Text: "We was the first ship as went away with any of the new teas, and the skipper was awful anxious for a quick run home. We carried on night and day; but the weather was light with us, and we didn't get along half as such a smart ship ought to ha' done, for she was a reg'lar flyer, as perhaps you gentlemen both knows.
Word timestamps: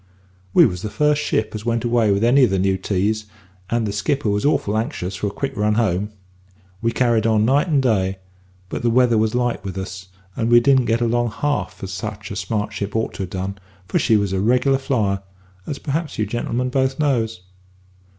"We 0.51 0.65
was 0.65 0.81
the 0.81 0.89
first 0.89 1.21
ship 1.21 1.51
as 1.53 1.63
went 1.63 1.83
away 1.83 2.09
with 2.11 2.23
any 2.23 2.43
of 2.43 2.49
the 2.49 2.57
new 2.57 2.75
teas, 2.75 3.25
and 3.69 3.85
the 3.85 3.91
skipper 3.93 4.29
was 4.31 4.43
awful 4.43 4.75
anxious 4.75 5.15
for 5.15 5.27
a 5.27 5.31
quick 5.31 5.55
run 5.55 5.75
home. 5.75 6.09
We 6.81 6.91
carried 6.91 7.27
on 7.27 7.45
night 7.45 7.67
and 7.67 7.83
day; 7.83 8.17
but 8.67 8.81
the 8.81 8.89
weather 8.89 9.19
was 9.19 9.35
light 9.35 9.63
with 9.63 9.77
us, 9.77 10.07
and 10.35 10.49
we 10.49 10.59
didn't 10.59 10.85
get 10.85 11.01
along 11.01 11.29
half 11.33 11.83
as 11.83 11.93
such 11.93 12.31
a 12.31 12.35
smart 12.35 12.73
ship 12.73 12.95
ought 12.95 13.13
to 13.13 13.25
ha' 13.25 13.29
done, 13.29 13.59
for 13.87 13.99
she 13.99 14.17
was 14.17 14.33
a 14.33 14.39
reg'lar 14.39 14.79
flyer, 14.79 15.21
as 15.67 15.77
perhaps 15.77 16.17
you 16.17 16.25
gentlemen 16.25 16.69
both 16.69 16.97
knows. 16.97 17.41